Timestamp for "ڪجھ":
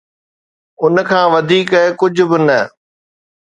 1.99-2.21